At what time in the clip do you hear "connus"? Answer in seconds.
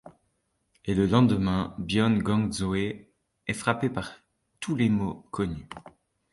5.29-5.67